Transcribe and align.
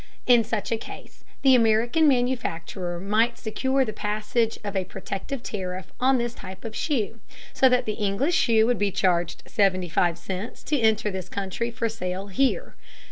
In 0.25 0.43
such 0.43 0.71
a 0.71 0.77
case 0.79 1.23
the 1.43 1.53
American 1.53 2.07
manufacturer 2.07 2.99
might 2.99 3.37
secure 3.37 3.85
the 3.85 3.93
passage 3.93 4.57
of 4.63 4.75
a 4.75 4.83
protective 4.83 5.43
tariff 5.43 5.93
on 5.99 6.17
this 6.17 6.33
type 6.33 6.65
of 6.65 6.75
shoe, 6.75 7.19
so 7.53 7.69
that 7.69 7.85
the 7.85 7.93
English 8.01 8.33
shoe 8.33 8.65
would 8.65 8.79
be 8.79 8.89
charged 8.89 9.45
$0.75 9.45 10.63
to 10.65 10.79
enter 10.79 11.11
this 11.11 11.29
country 11.29 11.69
for 11.69 11.87
sale 11.87 12.29
here. 12.29 12.73